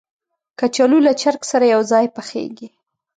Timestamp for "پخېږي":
2.15-2.69